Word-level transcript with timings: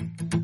thank 0.00 0.34
you 0.34 0.39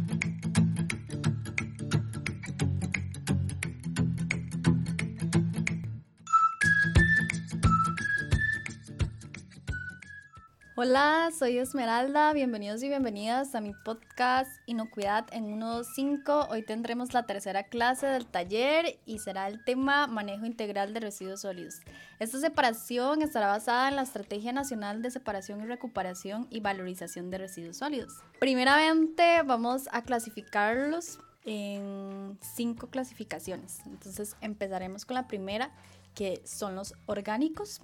Hola, 10.79 11.31
soy 11.33 11.57
Esmeralda, 11.57 12.35
bienvenidos 12.35 12.83
y 12.83 12.89
bienvenidas 12.89 13.55
a 13.55 13.63
mi 13.63 13.73
podcast 13.73 14.51
Inocuidad 14.67 15.25
en 15.33 15.59
1.5. 15.59 16.49
Hoy 16.51 16.63
tendremos 16.67 17.15
la 17.15 17.25
tercera 17.25 17.63
clase 17.63 18.07
del 18.07 18.27
taller 18.27 18.99
y 19.07 19.19
será 19.21 19.49
el 19.49 19.65
tema 19.65 20.07
manejo 20.07 20.45
integral 20.45 20.93
de 20.93 21.01
residuos 21.01 21.41
sólidos. 21.41 21.77
Esta 22.19 22.39
separación 22.41 23.23
estará 23.23 23.47
basada 23.47 23.89
en 23.89 23.97
la 23.97 24.03
Estrategia 24.03 24.53
Nacional 24.53 25.01
de 25.01 25.11
Separación 25.11 25.63
y 25.63 25.65
Recuperación 25.65 26.47
y 26.51 26.61
Valorización 26.61 27.31
de 27.31 27.39
Residuos 27.39 27.79
Sólidos. 27.79 28.13
Primeramente 28.39 29.41
vamos 29.47 29.89
a 29.93 30.03
clasificarlos 30.03 31.21
en 31.47 32.37
cinco 32.43 32.89
clasificaciones. 32.89 33.79
Entonces 33.87 34.37
empezaremos 34.43 35.07
con 35.07 35.15
la 35.15 35.27
primera, 35.27 35.71
que 36.15 36.43
son 36.45 36.75
los 36.75 36.93
orgánicos. 37.07 37.81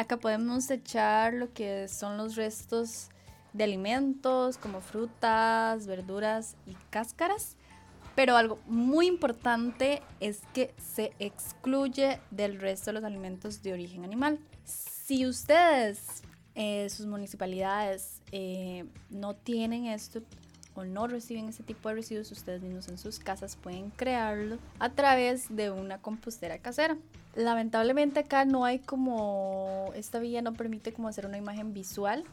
Acá 0.00 0.16
podemos 0.16 0.70
echar 0.70 1.34
lo 1.34 1.52
que 1.52 1.86
son 1.86 2.16
los 2.16 2.34
restos 2.34 3.10
de 3.52 3.64
alimentos 3.64 4.56
como 4.56 4.80
frutas, 4.80 5.86
verduras 5.86 6.56
y 6.66 6.72
cáscaras. 6.88 7.58
Pero 8.14 8.34
algo 8.34 8.58
muy 8.66 9.06
importante 9.06 10.00
es 10.18 10.40
que 10.54 10.72
se 10.78 11.12
excluye 11.18 12.18
del 12.30 12.58
resto 12.58 12.86
de 12.86 12.92
los 12.94 13.04
alimentos 13.04 13.62
de 13.62 13.74
origen 13.74 14.02
animal. 14.02 14.38
Si 14.64 15.26
ustedes, 15.26 16.22
eh, 16.54 16.88
sus 16.88 17.04
municipalidades, 17.04 18.22
eh, 18.32 18.86
no 19.10 19.36
tienen 19.36 19.84
esto, 19.84 20.22
o 20.74 20.84
no 20.84 21.06
reciben 21.06 21.48
ese 21.48 21.62
tipo 21.62 21.88
de 21.88 21.96
residuos, 21.96 22.30
ustedes 22.32 22.62
mismos 22.62 22.88
en 22.88 22.98
sus 22.98 23.18
casas 23.18 23.56
pueden 23.56 23.90
crearlo 23.90 24.58
a 24.78 24.90
través 24.90 25.54
de 25.54 25.70
una 25.70 25.98
compostera 25.98 26.58
casera. 26.58 26.96
Lamentablemente 27.34 28.20
acá 28.20 28.44
no 28.44 28.64
hay 28.64 28.78
como, 28.78 29.92
esta 29.94 30.18
vía 30.18 30.42
no 30.42 30.52
permite 30.52 30.92
como 30.92 31.08
hacer 31.08 31.26
una 31.26 31.38
imagen 31.38 31.72
visual, 31.72 32.24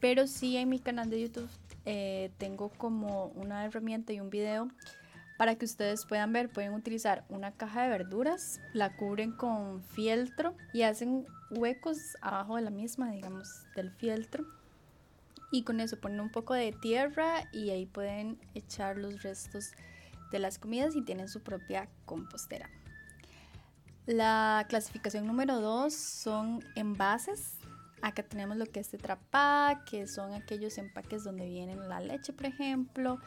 pero 0.00 0.26
sí 0.26 0.56
en 0.56 0.68
mi 0.68 0.78
canal 0.78 1.10
de 1.10 1.22
YouTube 1.22 1.50
eh, 1.84 2.30
tengo 2.38 2.70
como 2.70 3.26
una 3.34 3.64
herramienta 3.64 4.12
y 4.12 4.20
un 4.20 4.30
video 4.30 4.68
para 5.38 5.54
que 5.54 5.64
ustedes 5.64 6.04
puedan 6.04 6.32
ver, 6.32 6.48
pueden 6.48 6.74
utilizar 6.74 7.24
una 7.28 7.52
caja 7.52 7.84
de 7.84 7.90
verduras, 7.90 8.60
la 8.72 8.96
cubren 8.96 9.32
con 9.32 9.82
fieltro 9.82 10.54
y 10.72 10.82
hacen 10.82 11.26
huecos 11.50 11.96
abajo 12.20 12.56
de 12.56 12.62
la 12.62 12.70
misma, 12.70 13.12
digamos, 13.12 13.48
del 13.76 13.92
fieltro 13.92 14.44
y 15.50 15.62
con 15.62 15.80
eso 15.80 15.98
ponen 16.00 16.20
un 16.20 16.30
poco 16.30 16.54
de 16.54 16.72
tierra 16.72 17.48
y 17.52 17.70
ahí 17.70 17.86
pueden 17.86 18.38
echar 18.54 18.98
los 18.98 19.22
restos 19.22 19.72
de 20.30 20.38
las 20.38 20.58
comidas 20.58 20.94
y 20.94 21.02
tienen 21.02 21.28
su 21.28 21.42
propia 21.42 21.88
compostera. 22.04 22.68
La 24.06 24.64
clasificación 24.68 25.26
número 25.26 25.60
2 25.60 25.92
son 25.92 26.64
envases. 26.76 27.58
Acá 28.00 28.22
tenemos 28.22 28.56
lo 28.56 28.66
que 28.66 28.80
es 28.80 28.88
Tetra 28.88 29.18
que 29.84 30.06
son 30.06 30.32
aquellos 30.32 30.78
empaques 30.78 31.24
donde 31.24 31.46
vienen 31.46 31.88
la 31.88 32.00
leche, 32.00 32.32
por 32.32 32.46
ejemplo, 32.46 33.18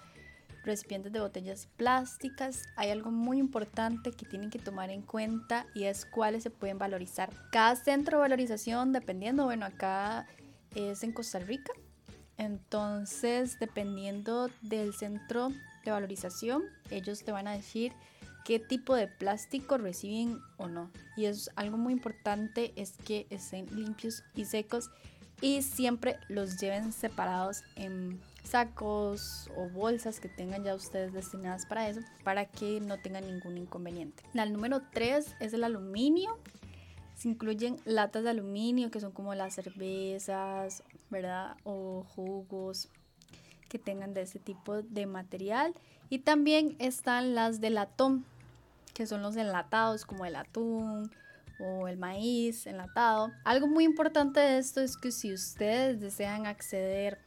recipientes 0.63 1.11
de 1.11 1.19
botellas 1.19 1.67
plásticas. 1.78 2.63
Hay 2.78 2.89
algo 2.89 3.11
muy 3.11 3.38
importante 3.38 4.11
que 4.11 4.25
tienen 4.25 4.50
que 4.50 4.59
tomar 4.59 4.89
en 4.89 5.02
cuenta 5.02 5.66
y 5.75 5.83
es 5.83 6.06
cuáles 6.06 6.44
se 6.44 6.50
pueden 6.50 6.78
valorizar. 6.78 7.30
Cada 7.52 7.75
centro 7.75 8.17
de 8.17 8.22
valorización, 8.22 8.91
dependiendo, 8.91 9.45
bueno, 9.45 9.66
acá 9.66 10.28
es 10.73 11.03
en 11.03 11.11
Costa 11.11 11.39
Rica, 11.39 11.73
entonces, 12.42 13.59
dependiendo 13.59 14.50
del 14.64 14.95
centro 14.95 15.50
de 15.86 15.92
valorización, 15.92 16.64
ellos 16.89 17.23
te 17.23 17.31
van 17.31 17.47
a 17.47 17.52
decir 17.52 17.94
qué 18.45 18.58
tipo 18.58 18.95
de 18.95 19.08
plástico 19.08 19.78
reciben 19.78 20.39
o 20.58 20.67
no. 20.67 20.89
Y 21.16 21.25
es 21.25 21.52
algo 21.56 21.78
muy 21.78 21.94
importante 21.94 22.73
es 22.75 22.94
que 23.06 23.28
estén 23.29 23.68
limpios 23.75 24.24
y 24.34 24.46
secos 24.46 24.90
y 25.40 25.62
siempre 25.62 26.18
los 26.29 26.59
lleven 26.59 26.94
separados 26.94 27.63
en 27.75 28.19
sacos 28.44 29.47
o 29.56 29.69
bolsas 29.69 30.19
que 30.19 30.28
tengan 30.28 30.63
ya 30.63 30.73
ustedes 30.73 31.13
destinadas 31.13 31.68
para 31.68 31.90
eso, 31.90 32.02
para 32.23 32.46
que 32.46 32.79
no 32.81 32.97
tengan 32.97 33.28
ningún 33.28 33.59
inconveniente. 33.59 34.23
La 34.34 34.47
número 34.47 34.81
3 34.91 35.35
es 35.40 35.53
el 35.53 35.63
aluminio. 35.63 36.40
Se 37.22 37.30
incluyen 37.30 37.80
latas 37.86 38.24
de 38.24 38.32
aluminio 38.32 38.90
que 38.90 39.00
son 39.00 39.12
como 39.12 39.36
las 39.36 39.54
cervezas, 39.54 40.82
¿verdad? 41.12 41.56
O 41.64 42.04
jugos 42.16 42.90
que 43.70 43.78
tengan 43.78 44.16
de 44.16 44.24
ese 44.24 44.40
tipo 44.40 44.82
de 44.82 45.06
material. 45.06 45.76
Y 46.09 46.18
también 46.18 46.76
están 46.80 47.36
las 47.36 47.62
de 47.62 47.70
latón, 47.70 48.26
que 48.96 49.06
son 49.06 49.22
los 49.22 49.36
enlatados 49.36 50.04
como 50.04 50.26
el 50.26 50.36
atún 50.36 51.12
o 51.59 51.88
el 51.88 51.98
maíz 51.98 52.66
enlatado. 52.66 53.32
Algo 53.44 53.68
muy 53.68 53.84
importante 53.84 54.40
de 54.40 54.58
esto 54.58 54.82
es 54.82 54.98
que 54.98 55.12
si 55.12 55.32
ustedes 55.32 56.02
desean 56.02 56.48
acceder 56.48 57.20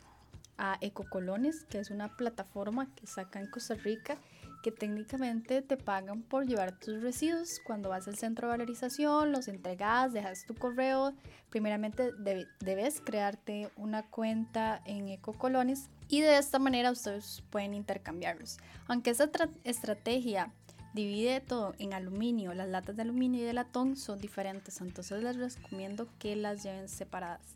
a 0.59 0.77
Ecocolones, 0.81 1.67
que 1.67 1.79
es 1.79 1.91
una 1.91 2.17
plataforma 2.17 2.93
que 2.97 3.07
saca 3.07 3.39
en 3.39 3.49
Costa 3.49 3.75
Rica, 3.75 4.19
que 4.65 4.73
técnicamente 4.73 5.61
te 5.61 5.77
pagan 5.77 6.23
por 6.23 6.47
llevar 6.47 6.79
tus 6.79 7.03
residuos. 7.03 7.61
Cuando 7.67 7.91
vas 7.91 8.09
al 8.09 8.17
centro 8.17 8.49
de 8.49 8.53
valorización, 8.53 9.31
los 9.31 9.47
entregas, 9.47 10.15
dejas 10.15 10.47
tu 10.47 10.55
correo. 10.55 11.13
Primeramente 11.51 12.13
debes 12.61 13.03
crearte 13.03 13.69
una 13.77 14.05
cuenta 14.05 14.81
en 14.87 15.11
Ecocolones 15.11 15.91
y 16.09 16.23
de 16.23 16.39
esta 16.39 16.59
manera 16.59 16.93
ustedes 16.93 17.45
pueden 17.51 17.75
intercambiarlos. 17.75 18.57
Aunque 18.89 19.11
esta 19.11 19.29
estrategia 19.65 20.51
divide 20.95 21.43
todo 21.43 21.75
en 21.79 21.93
aluminio, 21.93 22.55
las 22.55 22.69
latas 22.69 22.97
de 22.97 23.03
aluminio 23.03 23.43
y 23.43 23.45
de 23.45 23.53
latón 23.53 23.97
son 23.97 24.19
diferentes, 24.19 24.81
entonces 24.81 25.23
les 25.23 25.37
recomiendo 25.37 26.09
que 26.19 26.37
las 26.37 26.63
lleven 26.63 26.89
separadas. 26.89 27.55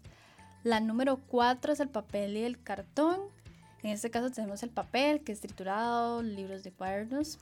La 0.63 0.81
número 0.81 1.21
4 1.29 1.73
es 1.73 1.81
el 1.81 1.89
papel 1.89 2.37
y 2.37 2.43
el 2.43 2.61
cartón. 2.63 3.21
En 3.83 3.91
este 3.91 4.11
caso 4.11 4.31
tenemos 4.31 4.63
el 4.63 4.71
papel 4.71 5.23
que 5.23 5.33
es 5.33 5.41
triturado, 5.41 6.23
libros 6.23 6.63
de 6.63 6.73
cuadernos, 6.73 7.39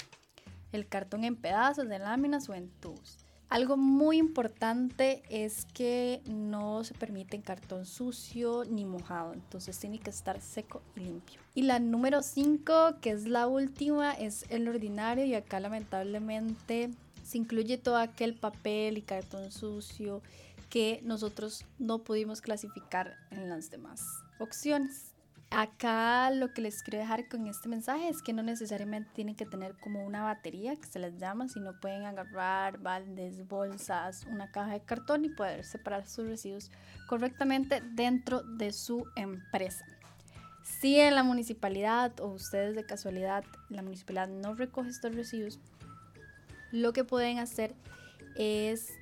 el 0.72 0.86
cartón 0.86 1.24
en 1.24 1.36
pedazos 1.36 1.88
de 1.88 1.98
láminas 1.98 2.48
o 2.48 2.54
en 2.54 2.69
tubos. 2.80 3.19
Algo 3.48 3.76
muy 3.76 4.19
importante 4.19 5.22
es 5.30 5.66
que 5.66 6.20
no 6.26 6.82
se 6.82 6.94
permite 6.94 7.41
cartón 7.41 7.86
sucio 7.86 8.64
ni 8.64 8.84
mojado, 8.84 9.32
entonces 9.32 9.78
tiene 9.78 10.00
que 10.00 10.10
estar 10.10 10.41
seco 10.41 10.82
y 10.97 11.00
limpio. 11.00 11.41
Y 11.54 11.62
la 11.62 11.78
número 11.78 12.22
5, 12.22 12.97
que 13.00 13.10
es 13.10 13.28
la 13.28 13.47
última, 13.47 14.12
es 14.14 14.47
el 14.48 14.66
ordinario 14.66 15.24
y 15.24 15.34
acá 15.34 15.60
lamentablemente 15.60 16.91
se 17.22 17.38
incluye 17.38 17.78
todo 17.78 17.98
aquel 17.98 18.34
papel 18.34 18.98
y 18.98 19.03
cartón 19.03 19.53
sucio 19.53 20.22
que 20.68 21.00
nosotros 21.04 21.64
no 21.78 22.00
pudimos 22.00 22.41
clasificar 22.41 23.14
en 23.30 23.48
las 23.48 23.70
demás 23.70 24.03
opciones. 24.41 25.16
Acá 25.51 26.31
lo 26.33 26.53
que 26.53 26.61
les 26.61 26.83
quiero 26.83 26.99
dejar 26.99 27.29
con 27.29 27.47
este 27.47 27.69
mensaje 27.69 28.09
es 28.09 28.21
que 28.21 28.33
no 28.33 28.43
necesariamente 28.43 29.11
tienen 29.15 29.37
que 29.37 29.47
tener 29.47 29.77
como 29.79 30.05
una 30.05 30.25
batería 30.25 30.75
que 30.75 30.87
se 30.87 30.99
les 30.99 31.17
llama, 31.19 31.49
sino 31.49 31.79
pueden 31.81 32.05
agarrar 32.05 32.79
baldes, 32.79 33.47
bolsas, 33.47 34.25
una 34.25 34.51
caja 34.51 34.73
de 34.73 34.81
cartón 34.81 35.25
y 35.25 35.29
poder 35.29 35.65
separar 35.65 36.07
sus 36.07 36.27
residuos 36.27 36.73
correctamente 37.07 37.81
dentro 37.81 38.43
de 38.43 38.73
su 38.73 39.07
empresa. 39.15 39.87
Si 40.62 40.99
en 40.99 41.15
la 41.15 41.23
municipalidad 41.23 42.19
o 42.21 42.27
ustedes 42.27 42.75
de 42.75 42.84
casualidad 42.84 43.45
la 43.69 43.83
municipalidad 43.83 44.28
no 44.28 44.55
recoge 44.55 44.91
estos 44.91 45.15
residuos, 45.15 45.61
lo 46.73 46.93
que 46.93 47.05
pueden 47.05 47.39
hacer 47.39 47.77
es 48.34 48.93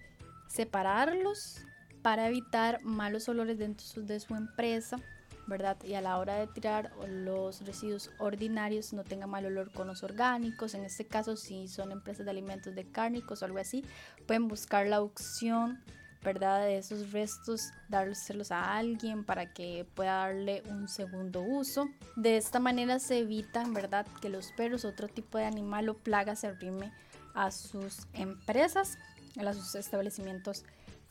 separarlos 0.46 1.64
para 2.02 2.28
evitar 2.28 2.82
malos 2.82 3.30
olores 3.30 3.58
dentro 3.58 4.02
de 4.02 4.20
su 4.20 4.34
empresa 4.34 4.98
¿verdad? 5.46 5.76
Y 5.84 5.94
a 5.94 6.00
la 6.00 6.18
hora 6.18 6.36
de 6.36 6.46
tirar 6.46 6.92
los 7.06 7.64
residuos 7.66 8.10
ordinarios 8.18 8.92
no 8.92 9.04
tenga 9.04 9.26
mal 9.26 9.46
olor 9.46 9.72
con 9.72 9.86
los 9.86 10.02
orgánicos. 10.02 10.74
En 10.74 10.84
este 10.84 11.06
caso, 11.06 11.36
si 11.36 11.68
son 11.68 11.92
empresas 11.92 12.24
de 12.24 12.30
alimentos 12.30 12.74
de 12.74 12.90
cárnicos 12.90 13.42
o 13.42 13.44
algo 13.44 13.58
así, 13.58 13.84
pueden 14.26 14.48
buscar 14.48 14.86
la 14.86 15.00
opción, 15.00 15.82
¿verdad? 16.22 16.60
De 16.60 16.78
esos 16.78 17.12
restos, 17.12 17.70
dárselos 17.88 18.50
a 18.50 18.76
alguien 18.76 19.24
para 19.24 19.52
que 19.52 19.86
pueda 19.94 20.18
darle 20.18 20.62
un 20.70 20.88
segundo 20.88 21.42
uso. 21.42 21.88
De 22.16 22.36
esta 22.36 22.60
manera 22.60 22.98
se 22.98 23.18
evitan, 23.18 23.74
¿verdad? 23.74 24.06
Que 24.22 24.30
los 24.30 24.52
perros, 24.52 24.84
otro 24.84 25.08
tipo 25.08 25.38
de 25.38 25.44
animal 25.44 25.88
o 25.88 25.94
plaga 25.94 26.36
se 26.36 26.46
arrime 26.46 26.92
a 27.34 27.50
sus 27.50 28.06
empresas, 28.14 28.96
a 29.38 29.52
sus 29.52 29.74
establecimientos 29.74 30.64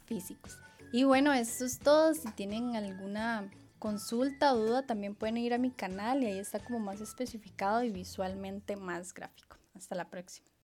físicos. 0.06 0.58
Y 0.92 1.04
bueno, 1.06 1.34
eso 1.34 1.66
es 1.66 1.80
todo. 1.80 2.14
Si 2.14 2.32
tienen 2.32 2.76
alguna 2.76 3.50
consulta 3.84 4.54
o 4.54 4.58
duda, 4.60 4.86
también 4.86 5.14
pueden 5.14 5.36
ir 5.36 5.54
a 5.54 5.58
mi 5.58 5.70
canal 5.70 6.24
y 6.24 6.28
ahí 6.28 6.40
está 6.40 6.60
como 6.60 6.80
más 6.80 7.02
especificado 7.02 7.84
y 7.84 7.92
visualmente 7.92 8.78
más 8.78 9.14
gráfico. 9.14 9.58
Hasta 9.76 9.94
la 9.94 10.10
próxima. 10.10 10.53